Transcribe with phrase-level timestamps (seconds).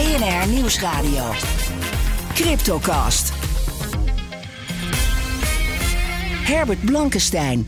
[0.00, 1.30] BNR Nieuwsradio.
[2.34, 3.32] Cryptocast.
[6.44, 7.66] Herbert Blankenstein.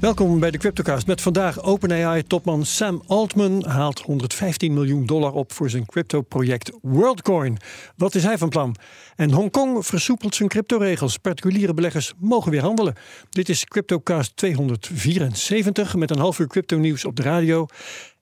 [0.00, 5.70] Welkom bij de Cryptocast met vandaag OpenAI-topman Sam Altman haalt 115 miljoen dollar op voor
[5.70, 7.58] zijn crypto-project WorldCoin.
[7.96, 8.76] Wat is hij van plan?
[9.16, 11.16] En Hongkong versoepelt zijn cryptoregels.
[11.16, 12.94] Particuliere beleggers mogen weer handelen.
[13.30, 17.66] Dit is Cryptocast 274 met een half uur crypto-nieuws op de radio.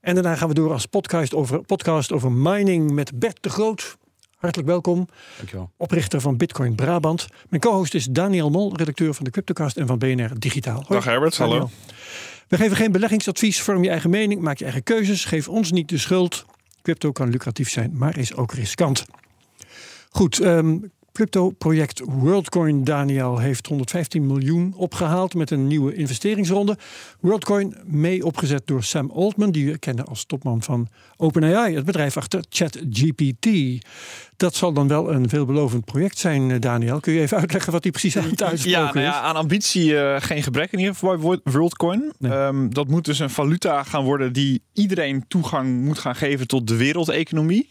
[0.01, 3.97] En daarna gaan we door als podcast over, podcast over mining met Bert de Groot.
[4.37, 5.07] Hartelijk welkom.
[5.37, 5.71] Dankjewel.
[5.77, 7.27] Oprichter van Bitcoin Brabant.
[7.49, 10.75] Mijn co-host is Daniel Mol, redacteur van de Cryptocast en van BNR Digitaal.
[10.75, 11.57] Hoi, Dag Herbert, Daniel.
[11.57, 11.71] hallo.
[12.47, 13.61] We geven geen beleggingsadvies.
[13.61, 15.25] Vorm je eigen mening, maak je eigen keuzes.
[15.25, 16.45] Geef ons niet de schuld.
[16.81, 19.05] Crypto kan lucratief zijn, maar is ook riskant.
[20.09, 20.77] Goed, ehm
[21.11, 26.77] crypto-project WorldCoin Daniel heeft 115 miljoen opgehaald met een nieuwe investeringsronde.
[27.19, 30.87] WorldCoin mee opgezet door Sam Altman, die we kennen als topman van
[31.17, 33.47] OpenAI, het bedrijf achter ChatGPT.
[34.37, 36.99] Dat zal dan wel een veelbelovend project zijn, eh, Daniel.
[36.99, 39.97] Kun je even uitleggen wat hij precies aan het uitspoken Ja, nou ja, aan ambitie
[39.97, 42.13] eh, geen gebrek in ieder geval bij WorldCoin.
[42.17, 42.31] Nee.
[42.31, 46.67] Ehm, dat moet dus een valuta gaan worden die iedereen toegang moet gaan geven tot
[46.67, 47.69] de wereldeconomie.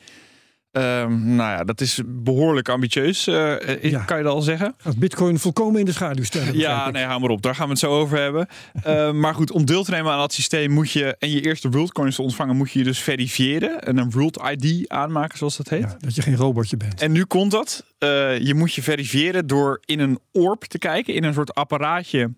[0.73, 4.03] Ehm, nou ja, dat is behoorlijk ambitieus, eh, eh, Ja.
[4.05, 4.75] kan je dat al zeggen.
[4.77, 6.59] Gaat Bitcoin volkomen in de schaduw stellen.
[6.59, 7.43] Ja, nee, hou maar op.
[7.43, 8.47] Daar gaan we het zo over hebben.
[8.83, 11.17] Eh, maar goed, om deel te nemen aan dat systeem moet je...
[11.19, 13.81] en je eerste WorldCoins te ontvangen moet je je dus verifiëren.
[13.81, 15.81] En een World ID aanmaken, zoals dat heet.
[15.83, 17.01] Ja, dat je geen robotje bent.
[17.01, 17.85] En nu komt dat.
[17.99, 21.15] Eh, je moet je verifiëren door in een orb te kijken.
[21.15, 22.31] In een soort apparaatje.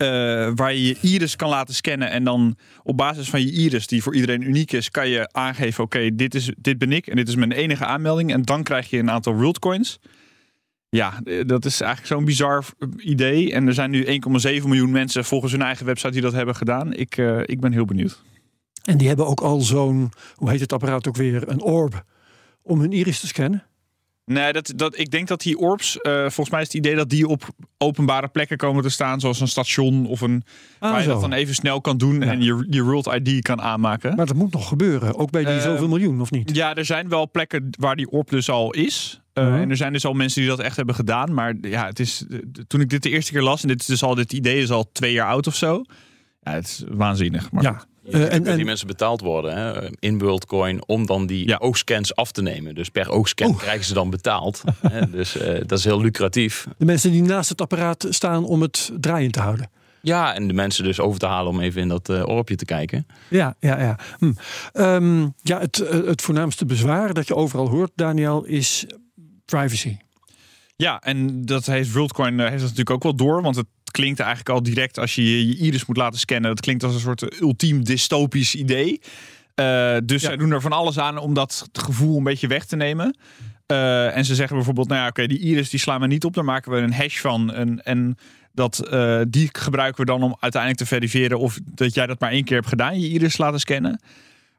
[0.00, 2.10] Eh, waar je je iris kan laten scannen.
[2.10, 5.84] En dan op basis van je iris, die voor iedereen uniek is, kan je aangeven:
[5.84, 8.32] oké, dit dit, dit ben ik en dit is mijn enige aanmelding.
[8.32, 9.98] En dan krijg je een aantal WorldCoins.
[10.88, 13.52] Ja, eh, dat is eigenlijk zo'n bizar eh, idee.
[13.52, 16.92] En er zijn nu 1,7 miljoen mensen volgens hun eigen website die dat hebben gedaan.
[16.92, 18.22] Ik, ik ben heel benieuwd.
[18.84, 22.04] En die hebben ook al zo'n, hoe heet het apparaat ook weer, een orb
[22.62, 23.64] om hun iris te scannen.
[24.32, 27.08] Nee, dat, dat, ik denk dat die orbs, eh, volgens mij is het idee dat
[27.10, 27.48] die op
[27.78, 30.42] openbare plekken komen te staan, zoals een station of een.
[30.78, 32.26] Ah, waar je dat dan even snel kan doen Ja.
[32.30, 34.16] en je, je World ID kan aanmaken.
[34.16, 36.56] Maar dat moet nog gebeuren, ook bij die Eh, zoveel miljoen, of niet?
[36.56, 39.20] ja, er zijn wel plekken waar die orb dus al is.
[39.32, 39.54] Eh, Mhm.
[39.60, 41.34] En er zijn dus al mensen die dat echt hebben gedaan.
[41.34, 42.24] Maar ja, het is,
[42.66, 44.70] toen ik dit de eerste keer las, en dit, is dus al, dit idee is
[44.70, 45.82] al twee jaar oud of zo.
[46.42, 47.50] Ja, het is waanzinnig.
[47.50, 47.84] Maar ja.
[48.02, 51.56] Je Eh, en, die en, mensen betaald worden hè, in WorldCoin om dan die Ja.
[51.56, 52.74] oogscans af te nemen.
[52.74, 53.58] Dus per oogscan Oeh.
[53.58, 54.62] krijgen ze dan betaald.
[54.88, 56.66] hè, dus eh, dat is heel lucratief.
[56.78, 59.70] de mensen die naast het apparaat staan om het draaiend te houden.
[60.02, 62.64] Ja, en de mensen dus over te halen om even in dat eh orbje te
[62.64, 63.06] kijken.
[63.28, 63.98] Ja, ja, ja.
[64.18, 64.32] Hm.
[64.72, 68.86] Ehm, ja het, het voornaamste bezwaar dat je overal hoort, Daniel, is
[69.44, 69.96] privacy.
[70.76, 73.42] Ja, en dat heeft WorldCoin heeft dat natuurlijk ook wel door.
[73.42, 76.50] Want het klinkt eigenlijk al direct als je je iris moet laten scannen.
[76.50, 79.00] Dat klinkt als een soort ultiem dystopisch idee.
[79.54, 80.28] Eh, dus Ja.
[80.28, 83.16] zij doen er van alles aan om dat gevoel een beetje weg te nemen.
[83.66, 86.34] Eh, en ze zeggen bijvoorbeeld, nou ja, oké, die iris die slaan we niet op.
[86.34, 87.52] Daar maken we een hash van.
[87.52, 88.16] En, en
[88.52, 92.30] dat, eh, die gebruiken we dan om uiteindelijk te verifiëren of dat jij dat maar
[92.30, 94.00] één keer hebt gedaan, je iris laten scannen.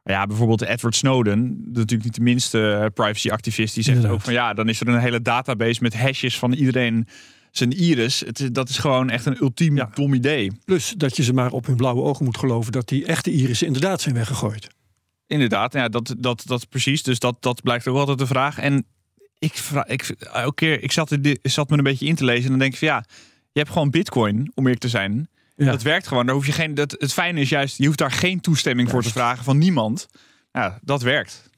[0.04, 4.20] Ja, bijvoorbeeld Edward Snowden, natuurlijk niet de minste privacy-activist, die zegt Inderdaad.
[4.20, 7.08] ook van ja, dan is er een hele database met hashes van iedereen
[7.52, 8.20] zijn iris.
[8.20, 9.90] Het, is- dat is gewoon echt een ultiem Ja.
[9.94, 10.52] dom idee.
[10.66, 13.68] Plus dat je ze maar op hun blauwe ogen moet geloven dat die echte irissen
[13.68, 14.68] inderdaad zijn weggegooid.
[15.28, 17.04] Inderdaad, ja, dat, dat, dat precies.
[17.04, 18.58] Dus dat, dat blijkt ook altijd de vraag.
[18.58, 18.86] En
[19.40, 22.44] ik, vraag, ik, elke keer, ik zat, er, zat me een beetje in te lezen
[22.44, 23.04] en dan denk ik van ja,
[23.52, 25.30] je hebt gewoon bitcoin, om eerlijk te zijn.
[25.56, 25.66] Ja.
[25.72, 26.26] Dat werkt gewoon.
[26.26, 29.04] Daar hoef je geen, dat, het fijne is juist, je hoeft daar geen toestemming voor
[29.04, 30.08] te vragen van niemand.
[30.52, 31.50] Ja, dat werkt.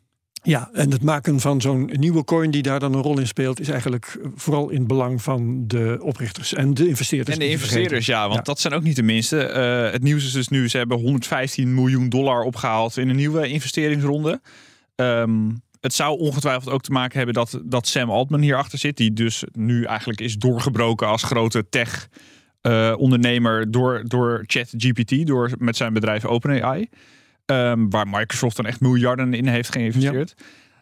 [0.46, 3.60] Ja, en het maken van zo'n nieuwe coin die daar dan een rol in speelt,
[3.60, 7.38] is eigenlijk eh, vooral in het belang van de oprichters en de investeerders.
[7.38, 8.42] En de investeerders, ja, want Ja.
[8.42, 9.44] dat zijn ook niet de minste.
[9.44, 13.48] Eh, het nieuws is dus nu, ze hebben 115 miljoen dollar opgehaald in een nieuwe
[13.48, 14.42] investeringsronde.
[14.96, 15.50] Ehm,
[15.82, 19.44] het zou ongetwijfeld ook te maken hebben dat, dat Sam Altman hierachter zit, die dus
[19.52, 22.08] nu eigenlijk is doorgebroken als grote tech
[22.62, 26.90] eh, ondernemer door, door ChatGPT, door met zijn bedrijf OpenAI.
[27.46, 30.34] Ehm, waar Microsoft dan echt miljarden in heeft geïnvesteerd.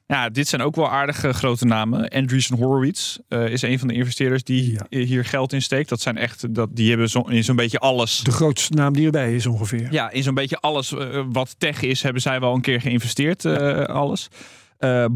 [0.08, 2.10] Ja, dit zijn ook wel aardige grote namen.
[2.10, 4.86] Andreessen Horowitz eh, is een van de investeerders die Ja.
[5.06, 5.90] hier geld in steekt.
[5.90, 8.20] Dat zijn echt, dat, die hebben zo, in zo'n beetje alles.
[8.20, 9.88] De grootste naam die erbij is ongeveer.
[9.92, 13.46] Ja, in zo'n beetje alles eh, wat tech is, hebben zij wel een keer geïnvesteerd.
[13.46, 14.28] eh, Alles.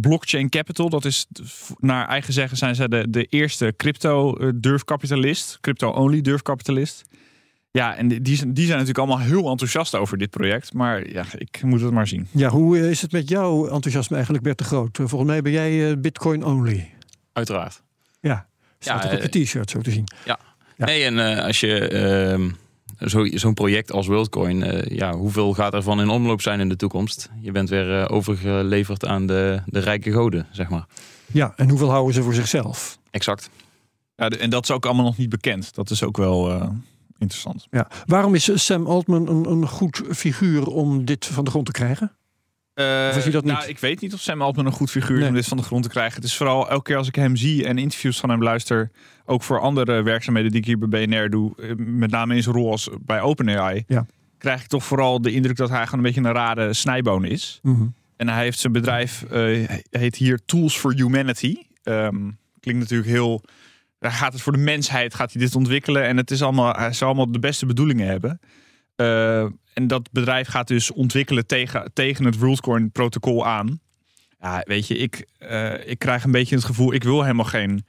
[0.01, 1.25] Blockchain Capital, dat is
[1.79, 5.57] naar eigen zeggen zijn zij de, de eerste crypto durfkapitalist.
[5.61, 7.03] Crypto-only durfkapitalist.
[7.75, 10.73] Ja, en die, die zijn die zijn natuurlijk allemaal heel enthousiast over dit project.
[10.73, 12.27] Maar ja, ik moet het maar zien.
[12.31, 14.99] Ja, hoe eh, is het met jouw enthousiasme eigenlijk, Bert de Groot?
[14.99, 16.89] Eh, Volgens mij ben jij eh, Bitcoin only.
[17.33, 17.81] Uiteraard.
[18.19, 18.47] Ja,
[18.79, 20.03] staat Ja, ook op je t-shirt zo te zien.
[20.25, 20.39] Ja.
[20.77, 22.49] Nee, en eh, als je ehm,
[23.09, 26.69] zo- zo'n project als WorldCoin, eh, ja, hoeveel gaat er van in omloop zijn in
[26.69, 27.29] de toekomst?
[27.41, 30.85] Je bent weer overgeleverd aan de, de rijke goden, zeg maar.
[31.25, 32.97] Ja, en hoeveel houden ze voor zichzelf?
[33.11, 33.49] Exact.
[34.15, 35.73] Ja, en dat is ook allemaal nog niet bekend.
[35.75, 36.69] Dat is ook wel eh,
[37.17, 37.67] interessant.
[37.71, 37.87] Ja.
[38.05, 42.11] Waarom is Sam Altman een, een goed figuur om dit van de grond te krijgen?
[42.75, 42.83] Of
[43.17, 43.69] is hij dat nou, niet?
[43.69, 45.29] ik weet niet of Sam Altman een goed figuur is Nee.
[45.29, 46.15] om dit van de grond te krijgen.
[46.15, 48.91] Het is vooral elke keer als ik hem zie en interviews van hem luister,
[49.25, 52.55] ook voor andere werkzaamheden die ik hier bij BNR doe, eh, met name in zijn
[52.55, 54.05] rol als bij OpenAI, Ja.
[54.37, 57.59] krijg ik toch vooral de indruk dat hij gewoon een beetje een rare snijboon is.
[57.61, 57.85] Mhm.
[58.15, 61.55] En hij heeft zijn bedrijf, eh, heet hier Tools for Humanity.
[61.83, 62.15] Ehm,
[62.59, 63.41] klinkt natuurlijk heel.
[64.11, 66.03] Gaat het voor de mensheid, gaat hij dit ontwikkelen.
[66.03, 68.39] En het is allemaal, hij zal allemaal de beste bedoelingen hebben.
[68.95, 69.41] Eh,
[69.73, 73.79] en dat bedrijf gaat dus ontwikkelen tegen, tegen het WorldCoin protocol aan.
[74.39, 77.85] Ja, weet je, ik, eh, ik krijg een beetje het gevoel, ik wil helemaal geen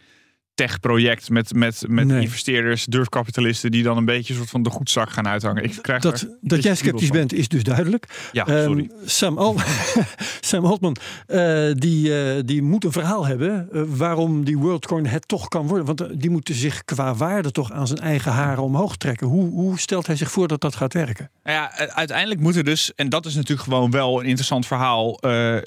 [0.57, 2.21] tech-project met, met, met Nee.
[2.23, 5.65] investeerders, durfkapitalisten, die dan een beetje een soort van de goedzak gaan uithangen.
[5.65, 8.29] Ik krijg Dat, dat jij sceptisch bent is dus duidelijk.
[8.33, 8.91] Ja, Ehm, sorry.
[9.05, 9.57] Sam, Al
[10.41, 15.29] Sam Altman, eh, die, eh, die moet een verhaal hebben eh, waarom die WorldCoin het
[15.29, 15.87] toch kan worden.
[15.87, 19.27] Want die moeten zich qua waarde toch aan zijn eigen haren omhoog trekken.
[19.27, 21.31] Hoe, hoe stelt hij zich voor dat dat gaat werken?
[21.45, 25.21] Nou ja, uiteindelijk moet er dus, en dat is natuurlijk gewoon wel een interessant verhaal,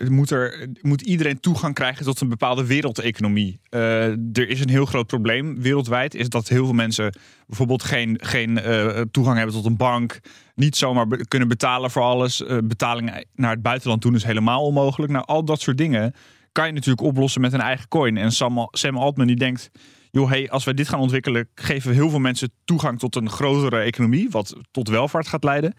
[0.08, 3.60] moet, er, moet iedereen toegang krijgen tot een bepaalde wereldeconomie.
[3.70, 7.14] Er is een heel groot probleem wereldwijd, is dat heel veel mensen
[7.48, 10.20] bijvoorbeeld geen, geen eh, toegang hebben tot een bank,
[10.56, 12.46] niet zomaar kunnen betalen voor alles.
[12.46, 15.12] Eh, betalingen naar het buitenland doen is helemaal onmogelijk.
[15.12, 16.14] Nou, al dat soort dingen
[16.52, 18.18] kan je natuurlijk oplossen met een eigen coin.
[18.18, 19.70] En Sam, Sam Altman die denkt,
[20.12, 23.30] joh, hey, als wij dit gaan ontwikkelen, geven we heel veel mensen toegang tot een
[23.30, 25.74] grotere economie, wat tot welvaart gaat leiden.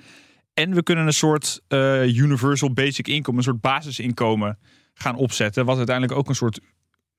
[0.55, 4.59] En we kunnen een soort eh, universal basic income, een soort basisinkomen
[4.95, 6.61] gaan opzetten, wat uiteindelijk ook een soort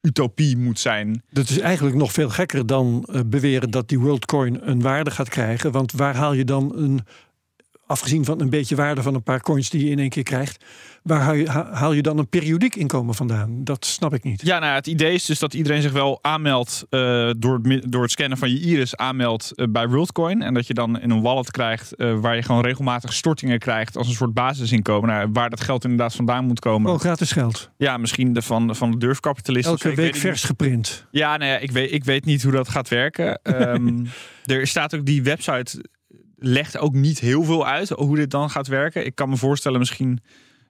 [0.01, 1.23] utopie moet zijn.
[1.29, 5.29] Dat is eigenlijk nog veel gekker dan eh, beweren dat die WorldCoin een waarde gaat
[5.29, 5.71] krijgen.
[5.71, 6.99] Want waar haal je dan een,
[7.91, 10.65] afgezien van een beetje waarde van een paar coins die je in één keer krijgt,
[11.03, 11.21] waar
[11.73, 13.63] haal je, dan een periodiek inkomen vandaan?
[13.63, 14.41] Dat snap ik niet.
[14.41, 18.01] Ja, nou, het idee is dus dat iedereen zich wel aanmeldt eh, door, het, door
[18.01, 20.41] het scannen van je iris aanmeldt eh, bij WorldCoin.
[20.41, 23.97] En dat je dan in een wallet krijgt eh, waar je gewoon regelmatig stortingen krijgt
[23.97, 25.09] als een soort basisinkomen.
[25.09, 26.91] Nou, waar dat geld inderdaad vandaan moet komen.
[26.91, 27.69] Oh, gratis geld.
[27.77, 29.71] Ja, misschien de van, van de durfkapitalisten.
[29.71, 30.23] Elke week weet het niet.
[30.23, 31.07] vers geprint.
[31.11, 33.39] Ja, nou ja, ik weet, ik weet niet hoe dat gaat werken.
[33.41, 34.05] Ehm,
[34.45, 35.83] er staat ook die website
[36.43, 39.05] legt ook niet heel veel uit hoe dit dan gaat werken.
[39.05, 40.19] Ik kan me voorstellen misschien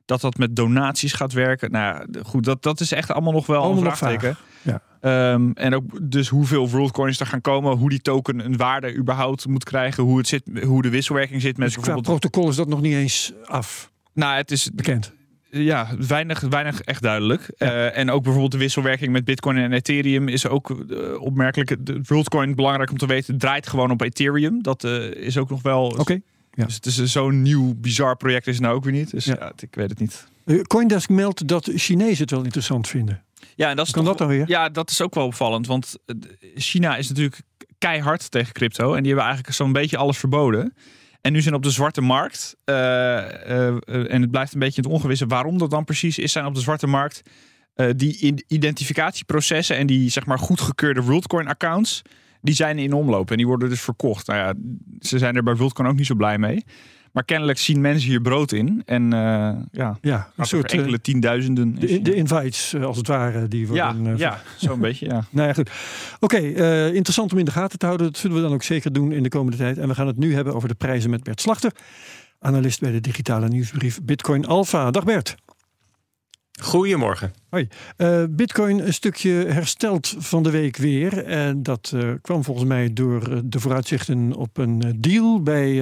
[0.05, 1.71] dat dat met donaties gaat werken.
[1.71, 4.37] Nou goed, dat, dat is echt allemaal nog wel Allemaal een vraagteken.
[4.61, 4.81] Ja.
[5.01, 9.47] Ehm, en ook dus hoeveel WorldCoins er gaan komen, hoe die token een waarde überhaupt
[9.47, 12.05] moet krijgen, hoe het zit, hoe de wisselwerking zit met Dus bijvoorbeeld.
[12.05, 15.13] protocol is dat nog niet eens af Nou, het is bekend.
[15.51, 17.51] Ja, weinig, weinig echt duidelijk.
[17.57, 21.85] Eh, en ook bijvoorbeeld de wisselwerking met Bitcoin en Ethereum is ook eh, opmerkelijk.
[21.85, 24.61] De WorldCoin, belangrijk om te weten, draait gewoon op Ethereum.
[24.63, 25.85] Dat eh, is ook nog wel.
[25.97, 26.19] Oké.
[26.53, 26.65] ja.
[26.65, 29.11] Dus het is zo'n nieuw, bizar project is het nou ook weer niet.
[29.11, 29.35] Dus Ja.
[29.39, 30.27] ja, ik weet het niet.
[30.67, 33.23] Coindesk meldt dat Chinezen het wel interessant vinden.
[33.55, 34.47] Ja, en dat is Kan toch- dat dan weer?
[34.49, 35.67] Ja, dat is ook wel opvallend.
[35.67, 35.95] Want
[36.55, 37.41] China is natuurlijk
[37.77, 38.93] keihard tegen crypto.
[38.93, 40.73] En die hebben eigenlijk zo'n beetje alles verboden.
[41.21, 42.55] En nu zijn op de zwarte markt.
[42.63, 46.31] eh, eh, en het blijft een beetje het ongewisse waarom dat dan precies is.
[46.31, 47.21] Zijn op de zwarte markt
[47.73, 52.01] eh, die identificatieprocessen en die zeg maar goedgekeurde WorldCoin accounts.
[52.41, 54.27] Die zijn in omloop en die worden dus verkocht.
[54.27, 54.53] Nou ja,
[54.99, 56.63] ze zijn er bij WorldCoin ook niet zo blij mee.
[57.11, 58.81] Maar kennelijk zien mensen hier brood in.
[58.85, 61.63] En eh ja, Ja, een soort eh, enkele tienduizenden.
[61.79, 64.13] in de, de invites, eh, als het ware, die ja, worden...
[64.13, 65.25] eh, ja zo'n beetje, ja.
[65.29, 65.69] Nou ja, goed.
[66.19, 68.07] Oké, eh, interessant om in de gaten te houden.
[68.07, 69.77] Dat zullen we dan ook zeker doen in de komende tijd.
[69.77, 71.71] En we gaan het nu hebben over de prijzen met Bert Slachter.
[72.39, 74.91] Analist bij de digitale nieuwsbrief Bitcoin Alpha.
[74.91, 75.35] Dag Bert.
[76.61, 77.33] Goedemorgen.
[77.49, 77.67] Hoi.
[77.97, 81.25] Eh, Bitcoin een stukje hersteld van de week weer.
[81.25, 85.73] En dat eh, kwam volgens mij door eh, de vooruitzichten op een deal bij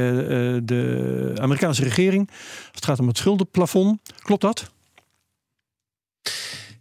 [0.64, 2.30] de Amerikaanse regering.
[2.72, 4.00] Het gaat om het schuldenplafond.
[4.20, 4.72] Klopt dat?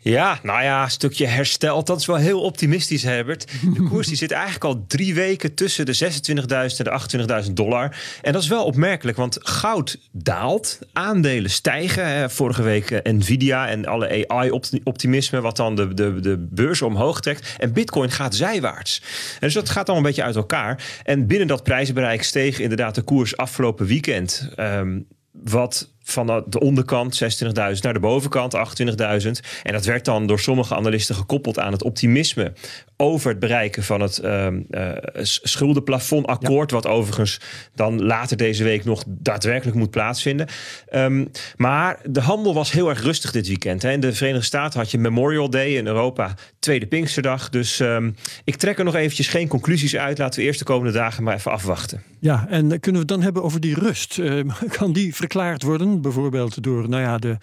[0.01, 1.87] Ja, nou ja, een stukje hersteld.
[1.87, 3.51] Dat is wel heel optimistisch, Herbert.
[3.75, 7.97] De koers die zit eigenlijk al drie weken tussen de 26.000 en de 28.000 dollar.
[8.23, 12.31] En dat is wel opmerkelijk, want goud daalt, aandelen stijgen.
[12.31, 17.55] Vorige week eh, Nvidia en alle AI-optimisme, wat dan de, de, de beurs omhoog trekt.
[17.59, 19.03] En Bitcoin gaat zijwaarts.
[19.41, 20.83] Dus dat gaat allemaal een beetje uit elkaar.
[21.05, 24.49] En binnen dat prijzenbereik steeg inderdaad de koers afgelopen weekend.
[24.57, 25.07] Um,
[25.45, 27.51] wat van de onderkant 26.000
[27.81, 29.31] naar de bovenkant 28.000.
[29.63, 32.53] En dat werd dan door sommige analisten gekoppeld aan het optimisme
[32.97, 37.41] over het bereiken van het uh, uh, schuldenplafondakkoord, wat overigens
[37.75, 40.47] dan later deze week nog daadwerkelijk moet plaatsvinden.
[40.95, 43.83] Um, maar de handel was heel erg rustig dit weekend.
[43.83, 43.91] Hè.
[43.91, 47.49] In de Verenigde Staten had je Memorial Day, in Europa Tweede Pinksterdag.
[47.49, 50.19] Dus um, ik trek er nog eventjes geen conclusies uit.
[50.19, 52.03] Laten we eerst de komende dagen maar even afwachten.
[52.21, 54.19] Ja, en kunnen we het dan hebben over die rust?
[54.19, 54.45] Uh,
[54.79, 55.98] kan die verklaard worden?
[56.01, 57.37] Bijvoorbeeld door nou ja, de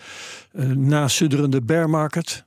[0.54, 2.44] uh, nasudderende bear market.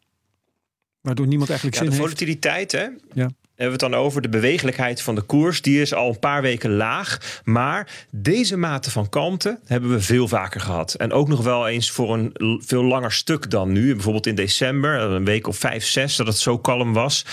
[1.01, 2.85] Waardoor niemand eigenlijk ja, zin de volatiliteit, heeft.
[2.85, 3.21] hè?
[3.21, 5.63] Ja hebben we het dan over de bewegelijkheid van de koers.
[5.63, 7.41] Die is al een paar weken laag.
[7.45, 10.95] Maar deze mate van kalmte hebben we veel vaker gehad.
[10.95, 13.93] En ook nog wel eens voor een veel langer stuk dan nu.
[13.95, 17.25] Bijvoorbeeld in december, een week of vijf, zes, dat het zo kalm was.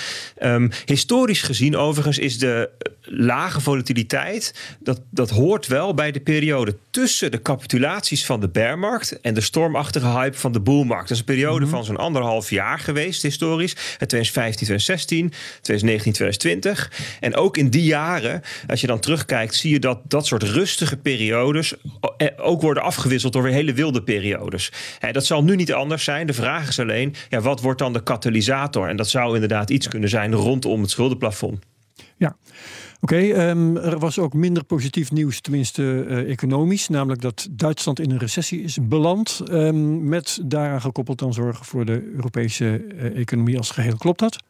[0.43, 2.69] Um, historisch gezien overigens is de
[3.05, 4.53] lage volatiliteit...
[4.79, 9.21] Dat, dat hoort wel bij de periode tussen de capitulaties van de bearmarkt...
[9.21, 11.07] en de stormachtige hype van de bullmarkt.
[11.07, 11.71] Dat is een periode mm -hmm.
[11.71, 13.73] van zo'n anderhalf jaar geweest historisch.
[13.73, 16.13] 2015, 2016, 2019...
[16.13, 16.91] 2020.
[17.19, 20.97] En ook in die jaren, als je dan terugkijkt, zie je dat dat soort rustige
[20.97, 21.73] periodes
[22.37, 24.71] ook worden afgewisseld door weer hele wilde periodes.
[25.11, 26.27] dat zal nu niet anders zijn.
[26.27, 28.89] De vraag is alleen, ja, wat wordt dan de katalysator?
[28.89, 31.63] En dat zou inderdaad iets kunnen zijn rondom het schuldenplafond.
[32.17, 32.35] Ja.
[33.05, 36.87] Oké, um, er was ook minder positief nieuws, tenminste uh, economisch.
[36.87, 39.41] Namelijk dat Duitsland in een recessie is beland.
[39.51, 43.97] Um, met daaraan gekoppeld dan zorgen voor de Europese uh, economie als geheel.
[43.97, 44.43] Klopt dat?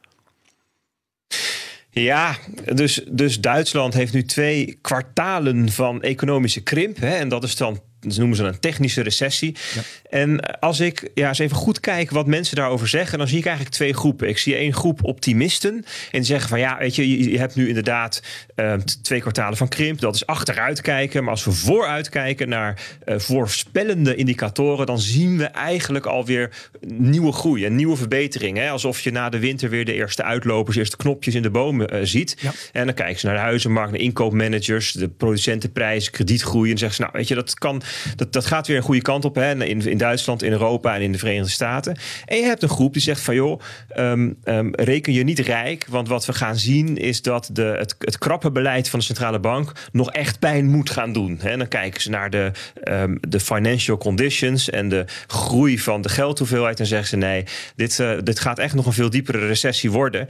[1.89, 2.37] Ja,
[2.73, 6.97] dus, dus Duitsland heeft nu twee kwartalen van economische krimp.
[6.97, 9.55] Hè, en dat is dan dat noemen ze een technische recessie.
[9.75, 9.81] Ja.
[10.09, 13.45] En als ik ja, eens even goed kijk wat mensen daarover zeggen, dan zie ik
[13.45, 14.29] eigenlijk twee groepen.
[14.29, 17.67] Ik zie één groep optimisten en die zeggen van ja, weet je, je hebt nu
[17.67, 18.21] inderdaad
[18.55, 19.99] uh, twee kwartalen van krimp.
[19.99, 21.23] Dat is achteruit kijken.
[21.23, 26.51] Maar als we vooruit kijken naar uh, voorspellende indicatoren, dan zien we eigenlijk alweer
[26.87, 28.63] nieuwe groei en nieuwe verbeteringen.
[28.63, 28.69] Hè?
[28.69, 31.99] Alsof je na de winter weer de eerste uitlopers, eerste knopjes in de bomen uh,
[32.03, 32.37] ziet.
[32.39, 32.51] Ja.
[32.71, 36.71] En dan kijken ze naar de huizenmarkt, naar inkoopmanagers, de producentenprijzen, kredietgroei.
[36.71, 37.81] En zeggen ze, nou weet je, dat kan
[38.15, 39.35] dat, dat gaat weer een goede kant op.
[39.35, 39.65] Hè?
[39.65, 41.97] In, in Duitsland, in Europa en in de Verenigde Staten.
[42.25, 43.61] En je hebt een groep die zegt van joh,
[43.97, 45.85] um, um, reken je niet rijk.
[45.89, 49.39] Want wat we gaan zien is dat de, het, het krappe beleid van de centrale
[49.39, 51.39] bank nog echt pijn moet gaan doen.
[51.41, 52.51] En dan kijken ze naar de,
[52.83, 56.79] um, de financial conditions en de groei van de geldhoeveelheid.
[56.79, 57.43] En zeggen ze nee,
[57.75, 60.27] dit, uh, dit gaat echt nog een veel diepere recessie worden.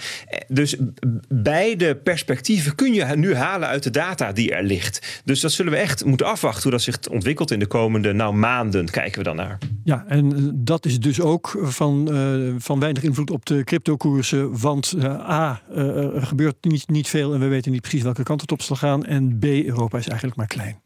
[0.47, 0.75] Dus
[1.27, 5.21] beide perspectieven kun je nu halen uit de data die er ligt.
[5.25, 8.33] Dus dat zullen we echt moeten afwachten hoe dat zich ontwikkelt in de komende nou,
[8.33, 9.57] maanden kijken we dan naar.
[9.83, 14.59] Ja, en dat is dus ook van, uh, van weinig invloed op de cryptokoersen.
[14.59, 18.41] Want uh, A, er gebeurt niet, niet veel en we weten niet precies welke kant
[18.41, 19.05] het op zal gaan.
[19.05, 20.83] En B, Europa is eigenlijk maar klein.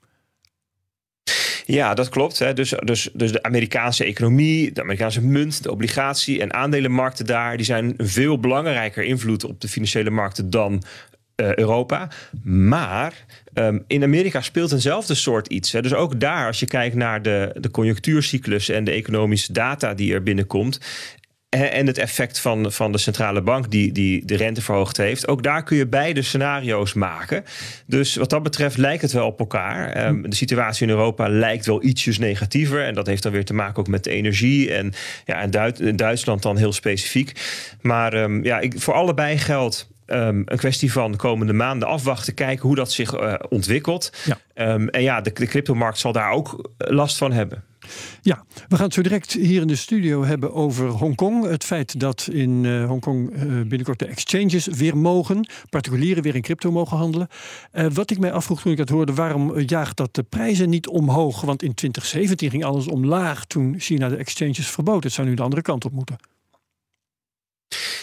[1.65, 2.39] Ja, dat klopt.
[2.39, 2.53] Hè.
[2.53, 7.65] Dus, dus, dus de Amerikaanse economie, de Amerikaanse munt, de obligatie en aandelenmarkten daar, die
[7.65, 10.83] zijn een veel belangrijker invloed op de financiële markten dan
[11.39, 12.09] Europa.
[12.43, 15.71] Maar um, in Amerika speelt eenzelfde soort iets.
[15.71, 15.81] Hè.
[15.81, 20.13] Dus ook daar, als je kijkt naar de, de conjunctuurcyclus en de economische data die
[20.13, 20.79] er binnenkomt.
[21.49, 25.27] En het effect van, van de centrale bank die, die de rente verhoogd heeft.
[25.27, 27.43] Ook daar kun je beide scenario's maken.
[27.85, 30.07] Dus wat dat betreft lijkt het wel op elkaar.
[30.07, 32.85] Um, de situatie in Europa lijkt wel ietsjes negatiever.
[32.85, 34.73] En dat heeft dan weer te maken ook met de energie.
[34.73, 34.93] En
[35.25, 37.31] ja, in Duitsland dan heel specifiek.
[37.81, 42.33] Maar um, ja, ik, voor allebei geldt um, een kwestie van de komende maanden afwachten,
[42.33, 44.11] kijken hoe dat zich uh, ontwikkelt.
[44.25, 44.73] Ja.
[44.73, 47.63] Um, en ja, de, de cryptomarkt zal daar ook eh, last van hebben.
[48.21, 51.45] Ja, we gaan het zo direct hier in de studio hebben over Hongkong.
[51.45, 56.41] Het feit dat in uh, Hongkong uh, binnenkort de exchanges weer mogen, particulieren weer in
[56.41, 57.27] crypto mogen handelen.
[57.73, 60.87] Uh, wat ik mij afvroeg toen ik het hoorde, waarom jaagt dat de prijzen niet
[60.87, 61.41] omhoog?
[61.41, 65.03] Want in 2017 ging alles omlaag toen China de exchanges verbood.
[65.03, 66.17] Het zou nu de andere kant op moeten.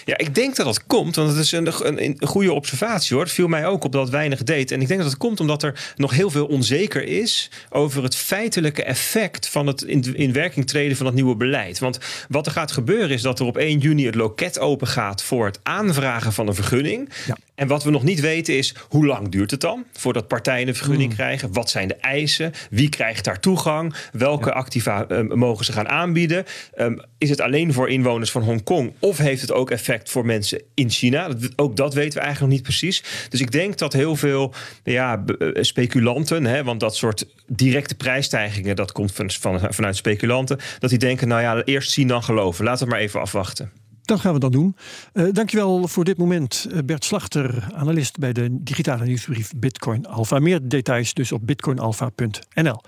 [0.06, 3.24] Ja, ik denk dat dat komt, want het is een, een, een goede observatie hoor.
[3.24, 4.70] Het viel mij ook op dat weinig deed.
[4.70, 8.16] En ik denk dat het komt omdat er nog heel veel onzeker is over het
[8.16, 11.78] feitelijke effect van het in, in werking treden van het nieuwe beleid.
[11.78, 11.98] Want
[12.28, 15.46] wat er gaat gebeuren is dat er op 1 juni het loket open gaat voor
[15.46, 17.08] het aanvragen van een vergunning.
[17.26, 17.36] Ja.
[17.54, 20.74] En wat we nog niet weten is hoe lang duurt het dan voordat partijen een
[20.74, 21.52] vergunning krijgen?
[21.52, 22.52] Wat zijn de eisen?
[22.70, 23.94] Wie krijgt daar toegang?
[24.12, 26.44] Welke activa eh, mogen ze gaan aanbieden?
[26.74, 30.62] Ehm, is het alleen voor inwoners van Hongkong of heeft het ook effect voor mensen
[30.74, 31.28] in China?
[31.28, 33.04] Dat, ook dat weten we eigenlijk nog niet precies.
[33.28, 38.76] Dus ik denk dat heel veel ja, eh, speculanten, hè, want dat soort directe prijsstijgingen,
[38.76, 42.64] dat komt van, van, vanuit speculanten, dat die denken, nou ja, eerst zien dan geloven.
[42.64, 43.70] Laten we maar even afwachten.
[44.02, 44.76] Dat gaan we dan doen.
[45.12, 50.38] Eh dankjewel voor dit moment, eh, Bert Slachter, analist bij de digitale nieuwsbrief Bitcoin Alpha.
[50.38, 52.80] Meer details dus op bitcoinalpha.nl.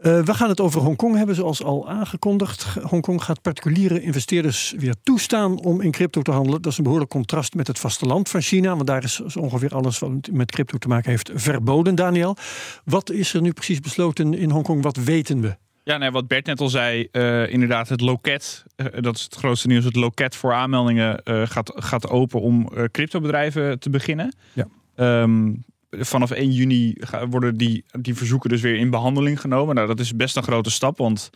[0.00, 2.62] Eh, we gaan het over Hongkong hebben, zoals al aangekondigd.
[2.82, 6.62] Hongkong gaat particuliere investeerders weer toestaan om in crypto te handelen.
[6.62, 9.98] Dat is een behoorlijk contrast met het vasteland van China, want daar is ongeveer alles
[9.98, 11.94] wat met crypto te maken heeft verboden.
[11.94, 12.36] Daniel,
[12.84, 14.82] wat is er nu precies besloten in Hongkong?
[14.82, 15.56] Wat weten we?
[15.84, 19.34] Ja, nee, wat Bert net al zei, eh, inderdaad, het loket, eh, dat is het
[19.34, 19.84] grootste nieuws.
[19.84, 24.34] Het loket voor aanmeldingen gaat, gaat open om cryptobedrijven te beginnen.
[24.52, 24.66] Ja.
[24.94, 25.52] Ehm,
[25.90, 26.94] vanaf 1 juni
[27.30, 29.74] worden die, die verzoeken dus weer in behandeling genomen.
[29.74, 31.30] Nou, dat is best een grote stap, want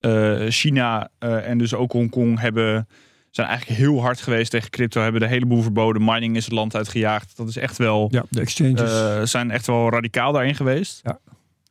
[0.00, 2.88] eh, China eh, en dus ook Hongkong hebben,
[3.30, 5.00] zijn eigenlijk heel hard geweest tegen crypto.
[5.02, 6.04] Hebben de hele boel verboden.
[6.04, 7.36] Mining is het land uitgejaagd.
[7.36, 8.80] Dat is echt wel Ja, de exchanges.
[8.92, 11.00] eh, zijn echt wel radicaal daarin geweest.
[11.02, 11.18] Ja.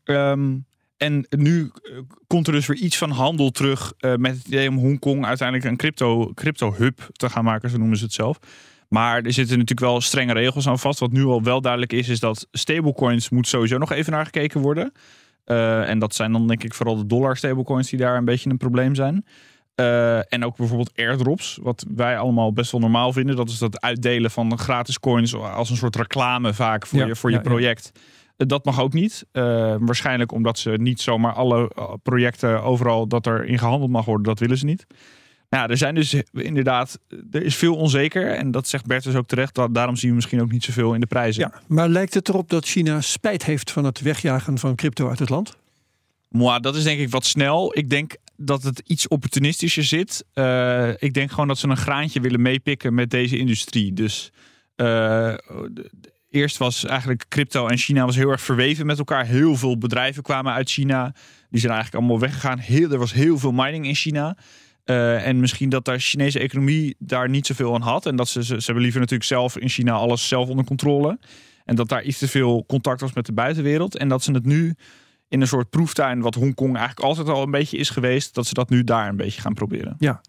[0.04, 0.58] Ehm,
[0.98, 1.72] en nu
[2.28, 5.78] komt er dus weer iets van handel terug met het idee om Hongkong uiteindelijk een
[5.78, 8.40] crypto, crypto hub te gaan maken, zo noemen ze het zelf.
[8.90, 11.00] Maar er zitten natuurlijk wel strenge regels aan vast.
[11.00, 14.62] Wat nu al wel duidelijk is, is dat stablecoins moet sowieso nog even naar gekeken
[14.62, 14.92] worden.
[15.44, 18.50] Eh, en dat zijn dan denk ik vooral de dollar stablecoins die daar een beetje
[18.50, 19.26] een probleem zijn.
[19.76, 23.36] Eh, en ook bijvoorbeeld airdrops, wat wij allemaal best wel normaal vinden.
[23.36, 27.16] Dat is dat uitdelen van gratis coins als een soort reclame vaak voor Ja, je,
[27.16, 27.50] voor ja, je ja.
[27.50, 27.92] project.
[28.38, 29.26] Eh, Dat mag ook niet.
[29.80, 31.72] Waarschijnlijk omdat ze niet zomaar alle
[32.04, 34.86] projecten overal dat er in gehandeld mag worden, dat willen ze niet.
[35.50, 37.00] Nou, ja, er zijn dus inderdaad,
[37.32, 38.32] er is veel onzeker.
[38.32, 39.56] En dat zegt Bert dus ook terecht.
[39.56, 41.42] da- Daarom zien we misschien ook niet zoveel in de prijzen.
[41.42, 45.20] Ja, maar lijkt het erop dat China spijt heeft van het wegjagen van crypto uit
[45.20, 45.58] het land?
[46.30, 47.78] Moi, dat is denk ik wat snel.
[47.78, 50.26] Ik denk dat het iets opportunistischer zit.
[50.34, 53.94] Eh, ik denk gewoon dat ze een graantje willen meepikken met deze industrie.
[53.94, 54.32] Dus
[54.76, 55.34] eh,
[56.30, 59.26] eerst was eigenlijk crypto en China was heel erg verweven met elkaar.
[59.26, 61.14] Heel veel bedrijven kwamen uit China.
[61.50, 62.58] Die zijn eigenlijk allemaal weggegaan.
[62.60, 64.38] Heel, er was heel veel mining in China.
[64.90, 68.06] Eh, en misschien dat de Chinese economie daar niet zoveel aan had.
[68.06, 71.20] En dat ze, ze, ze hebben liever natuurlijk zelf in China alles zelf onder controle.
[71.66, 73.98] En dat daar iets te veel contact was met de buitenwereld.
[73.98, 74.76] En dat ze het nu
[75.28, 78.54] in een soort proeftuin, wat Hongkong eigenlijk altijd al een beetje is geweest, dat ze
[78.54, 79.96] dat nu daar een beetje gaan proberen.
[80.00, 80.22] Ja.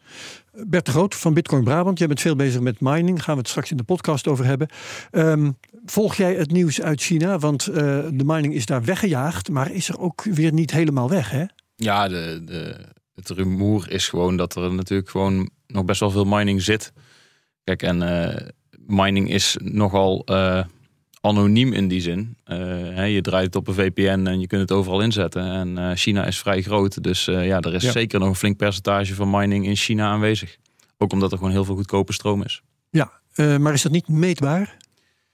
[0.66, 3.22] Bert de Groot van Bitcoin Brabant, jij bent veel bezig met mining.
[3.22, 4.68] Gaan we het straks in de podcast over hebben.
[5.10, 5.50] Ehm,
[5.84, 7.38] volg jij het nieuws uit China?
[7.38, 7.74] Want eh,
[8.12, 11.44] de mining is daar weggejaagd, maar is er ook weer niet helemaal weg, hè?
[11.76, 12.76] Ja, de, de,
[13.28, 16.92] het rumoer is gewoon dat er natuurlijk gewoon nog best wel veel mining zit.
[17.64, 18.46] Kijk, en eh,
[18.86, 20.64] mining is nogal eh,
[21.20, 22.36] anoniem in die zin.
[22.44, 22.56] Eh,
[22.94, 25.42] hè, je draait het op een VPN en je kunt het overal inzetten.
[25.76, 27.90] En China is vrij groot, dus ja, er is Ja.
[27.90, 30.56] zeker nog een flink percentage van mining in China aanwezig.
[30.98, 32.62] Ook omdat er gewoon heel veel goedkope stroom is.
[32.90, 33.10] Ja,
[33.58, 34.76] maar is dat niet meetbaar?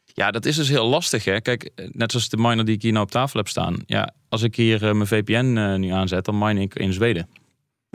[0.05, 1.25] Ja, dat is dus heel lastig.
[1.25, 1.41] Hè?
[1.41, 3.77] Kijk, net zoals de miner die ik hier nou op tafel heb staan.
[3.87, 7.29] Ja, als ik hier mijn VPN nu aanzet, dan mine ik in Zweden.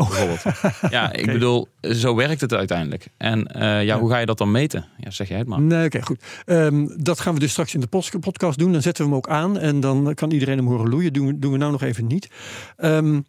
[0.07, 0.41] Bijvoorbeeld.
[0.89, 3.07] Ja, ik bedoel, zo werkt het uiteindelijk.
[3.17, 3.99] En eh, ja, Ja.
[3.99, 4.85] hoe ga je dat dan meten?
[4.97, 5.61] Ja, zeg jij het maar.
[5.61, 6.23] Nee, oké, goed.
[6.45, 8.71] Ehm, dat gaan we dus straks in de podcast doen.
[8.71, 11.13] Dan zetten we hem ook aan en dan kan iedereen hem horen loeien.
[11.13, 12.29] Doen we, doen we nou nog even niet.
[12.77, 13.19] Ehm,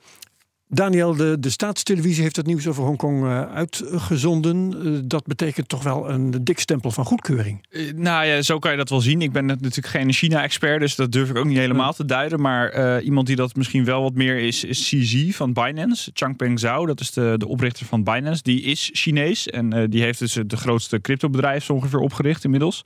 [0.74, 4.74] Daniel, de, de staatstelevisie heeft het nieuws over Hongkong eh, uitgezonden.
[4.84, 7.66] Eh, dat betekent toch wel een dik stempel van goedkeuring.
[7.70, 9.22] Eh, nou ja, zo kan je dat wel zien.
[9.22, 12.40] Ik ben natuurlijk geen China-expert, dus dat durf ik ook niet helemaal te duiden.
[12.40, 16.10] Maar iemand die dat misschien wel wat meer is, is CZ van Binance.
[16.14, 18.42] Changpeng Zhao, dat is de, de oprichter van Binance.
[18.42, 22.84] Die is Chinees en die heeft dus de grootste cryptobedrijf ongeveer opgericht inmiddels.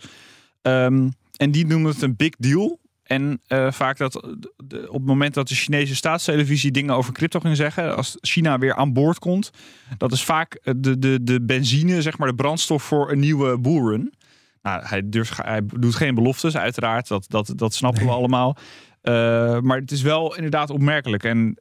[0.62, 2.78] Ehm, en die noemen het een big deal.
[3.06, 7.12] En eh, vaak dat de- de- op het moment dat de Chinese staatstelevisie dingen over
[7.12, 9.50] crypto ging zeggen, als China weer aan boord komt,
[9.98, 13.58] dat is vaak eh, de, de, de benzine, zeg maar de brandstof voor een nieuwe
[13.58, 14.14] bullrun.
[14.62, 18.56] Nou, hij, durft, hij doet geen beloftes, uiteraard, dat, dat, dat snappen we allemaal.
[19.02, 19.12] Eh,
[19.60, 21.24] maar het is wel inderdaad opmerkelijk.
[21.24, 21.56] En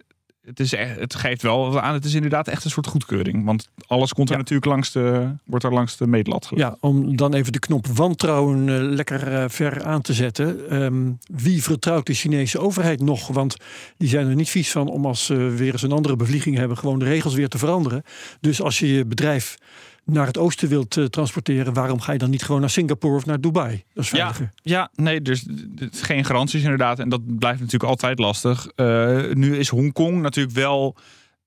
[0.45, 1.93] het, is echt, het geeft wel aan.
[1.93, 3.45] Het is inderdaad echt een soort goedkeuring.
[3.45, 4.39] Want alles komt er Ja.
[4.39, 6.67] natuurlijk langs de, wordt er langs de meetlat gelegd.
[6.67, 10.69] Ja, om dan even de knop wantrouwen eh, lekker eh, ver aan te zetten.
[10.69, 13.27] Ehm, wie vertrouwt de Chinese overheid nog?
[13.27, 13.55] Want
[13.97, 16.77] die zijn er niet vies van om als ze weer eens een andere bevlieging hebben,
[16.77, 18.03] gewoon de regels weer te veranderen.
[18.41, 19.55] Dus als je je bedrijf
[20.05, 23.25] naar het oosten wilt eh, transporteren, waarom ga je dan niet gewoon naar Singapore of
[23.25, 23.83] naar Dubai?
[23.93, 24.51] Dat is Ja, veiliger.
[24.61, 25.45] ja, nee, dus
[25.91, 26.99] geen garanties inderdaad.
[26.99, 28.67] En dat blijft natuurlijk altijd lastig.
[28.75, 30.95] Eh, nu is Hongkong natuurlijk wel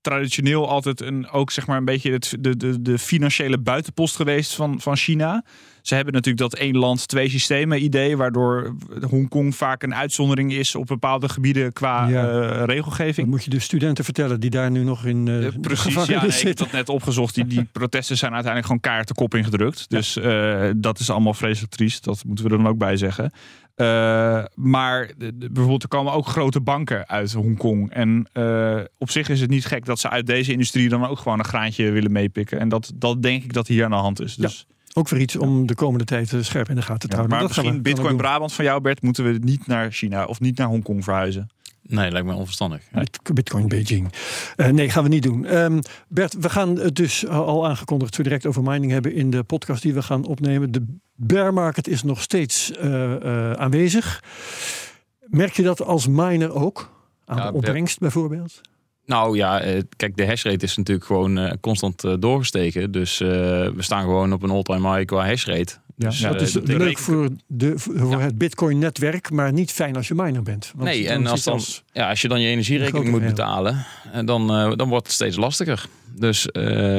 [0.01, 4.55] traditioneel altijd een, ook zeg maar een beetje het, de, de, de financiële buitenpost geweest
[4.55, 5.43] van, van China.
[5.81, 8.75] Ze hebben natuurlijk dat één land, twee systemen idee, waardoor
[9.09, 12.27] Hongkong vaak een uitzondering is op bepaalde gebieden qua Ja.
[12.29, 13.27] eh, Dat regelgeving.
[13.27, 16.47] moet je de studenten vertellen die daar nu nog in Eh, precies, ja, nee, ik
[16.47, 17.35] heb dat net opgezocht.
[17.35, 19.89] Die, die protesten zijn uiteindelijk gewoon kaart de kop ingedrukt.
[19.89, 20.17] Dus
[20.75, 22.03] dat is allemaal vreselijk triest.
[22.03, 23.31] Dat moeten we er dan ook bij zeggen.
[23.79, 27.91] Eh, maar de- de- bijvoorbeeld er komen ook grote banken uit Hongkong.
[27.91, 31.17] En eh, op zich is het niet gek dat ze uit deze industrie dan ook
[31.19, 32.59] gewoon een graantje willen meepikken.
[32.59, 34.35] En dat, dat denk ik dat hier aan de hand is.
[34.35, 37.15] Dus, Ook weer iets om de komende tijd eh, scherp in de gaten te ja,
[37.15, 37.37] houden.
[37.37, 38.17] maar dat misschien Bitcoin.
[38.17, 41.49] Brabant van jou, Bert, moeten we niet naar China of niet naar Hongkong verhuizen.
[41.89, 42.81] Nee, lijkt me onverstandig.
[42.91, 44.13] Bit- Bitcoin Beijing.
[44.55, 45.45] Eh, nee, gaan we niet doen.
[45.45, 49.43] Ehm, Bert, we gaan het dus al aangekondigd zo direct over mining hebben in de
[49.43, 50.71] podcast die we gaan opnemen.
[50.71, 54.23] De bear market is nog steeds eh, eh, aanwezig.
[55.25, 56.97] Merk je dat als miner ook?
[57.25, 58.61] Aan Ja, de opbrengst bijvoorbeeld?
[59.09, 62.91] Nou ja, eh, kijk, de hashrate is natuurlijk gewoon eh, constant eh, doorgestegen.
[62.91, 65.73] Dus we staan gewoon op een all-time high qua hashrate.
[65.95, 70.07] Dus, Ja, dat is dat leuk voor, de, voor het Bitcoin-netwerk, maar niet fijn als
[70.07, 70.71] je miner bent.
[70.75, 73.85] Want Nee, en als, dan, ja, als je dan je energierekening moet betalen,
[74.25, 75.85] dan, dan wordt het steeds lastiger.
[76.15, 76.47] Dus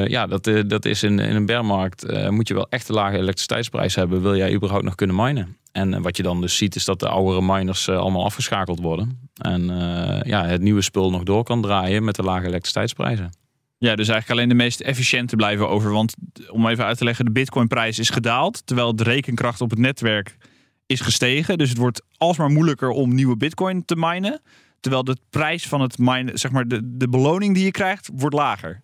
[0.05, 3.95] ja, dat, dat is in, in een bearmarkt moet je wel echt een lage elektriciteitsprijs
[3.95, 5.57] hebben, wil jij überhaupt nog kunnen minen.
[5.71, 8.79] En eh, wat je dan dus ziet is dat de oudere miners eh, allemaal afgeschakeld
[8.79, 9.29] worden.
[9.41, 13.29] En eh, ja, het nieuwe spul nog door kan draaien met de lage elektriciteitsprijzen.
[13.77, 15.91] Ja, dus eigenlijk alleen de meest efficiënte blijven over.
[15.91, 16.13] Want
[16.49, 18.65] om even uit te leggen, de bitcoinprijs is gedaald.
[18.65, 20.37] Terwijl de rekenkracht op het netwerk
[20.85, 21.57] is gestegen.
[21.57, 24.41] Dus het wordt alsmaar moeilijker om nieuwe bitcoin te minen.
[24.79, 28.35] Terwijl de prijs van het minen, zeg maar de, de beloning die je krijgt, wordt
[28.35, 28.81] lager.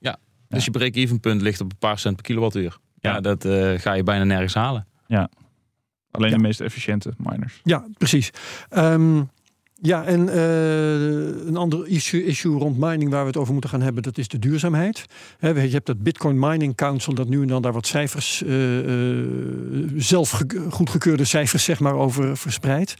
[0.48, 2.78] Dus je break-even punt ligt op een paar cent per kilowattuur.
[3.00, 3.20] Ja, Ja.
[3.22, 3.46] dat
[3.82, 4.88] ga je bijna nergens halen.
[6.12, 6.36] Alleen Ja.
[6.36, 7.62] de meest efficiënte miners.
[7.64, 8.30] Ja, precies.
[8.70, 9.22] Ehm,
[9.82, 13.82] ja, en eh, een ander issue, issue rond mining waar we het over moeten gaan
[13.82, 15.06] hebben, dat is de duurzaamheid.
[15.40, 18.80] Je hebt dat Bitcoin Mining Council dat nu en dan daar wat cijfers, eh,
[19.20, 19.28] eh,
[19.96, 22.96] zelf goedgekeurde cijfers zeg maar over verspreidt.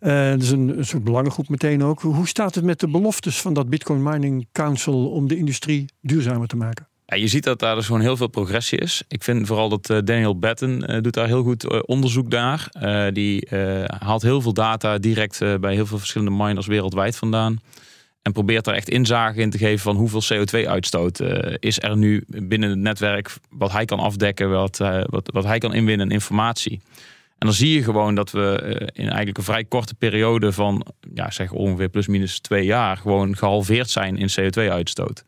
[0.00, 2.00] Dat is een, een soort belangengroep meteen ook.
[2.00, 6.46] Hoe staat het met de beloftes van dat Bitcoin Mining Council om de industrie duurzamer
[6.46, 6.88] te maken?
[7.06, 9.02] Ja, je ziet dat daar dus gewoon heel veel progressie is.
[9.08, 12.68] Ik vind vooral dat eh, Daniel Batten eh, doet daar heel goed eh, onderzoek naar.
[13.12, 13.48] Die
[13.86, 17.60] haalt heel veel data direct bij heel veel verschillende miners wereldwijd vandaan.
[18.26, 22.24] En probeert daar echt inzage in te geven van hoeveel CO2-uitstoot eh, is er nu
[22.26, 23.34] binnen het netwerk.
[23.50, 26.80] Wat hij kan afdekken, wat, wat, wat hij kan inwinnen in informatie.
[27.38, 28.60] En dan zie je gewoon dat we
[28.92, 33.36] in eigenlijk een vrij korte periode van, ja, zeg ongeveer plus minus twee jaar, gewoon
[33.36, 35.24] gehalveerd zijn in CO2-uitstoot.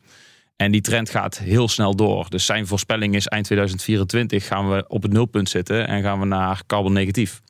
[0.61, 2.25] En die trend gaat heel snel door.
[2.29, 6.25] Dus zijn voorspelling is eind 2024 gaan we op het nulpunt zitten en gaan we
[6.25, 7.41] naar carbon negatief.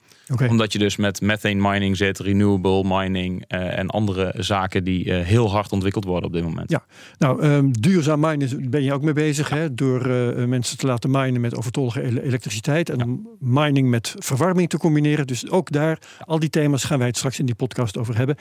[0.50, 5.26] Omdat je dus met methane mining zit, renewable mining eh, en andere zaken die eh,
[5.26, 6.72] heel hard ontwikkeld worden op dit moment.
[6.72, 6.86] Ja.
[7.18, 9.50] Nou, ehm, duurzaam minen ben je ook mee bezig.
[9.50, 9.74] Hè?
[9.74, 12.90] Door eh, mensen te laten minen met overtollige ele- elektriciteit.
[12.90, 15.28] En mining met verwarming te combineren.
[15.28, 18.36] Dus ook daar, al die thema's gaan wij het straks in die podcast over hebben.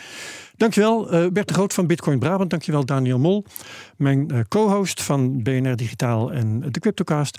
[0.59, 2.51] Dankjewel eh Bert de Groot van Bitcoin Brabant.
[2.51, 3.45] Dankjewel Daniel Mol,
[3.97, 7.39] mijn eh, co-host van BNR Digitaal en de Cryptocast.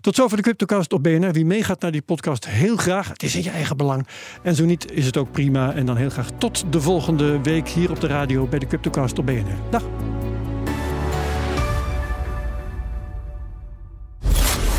[0.00, 1.32] Tot zover de Cryptocast op BNR.
[1.32, 3.08] Wie meegaat naar die podcast, heel graag.
[3.08, 4.06] Het is in je eigen belang.
[4.42, 5.72] En zo niet, is het ook prima.
[5.74, 9.18] En dan heel graag tot de volgende week hier op de radio bij de Cryptocast
[9.18, 9.58] op BNR.
[9.70, 9.84] Dag.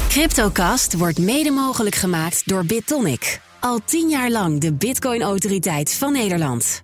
[0.07, 3.41] Cryptocast wordt mede mogelijk gemaakt door BitTonic.
[3.59, 6.83] Al tien jaar lang de Bitcoin-autoriteit van Nederland.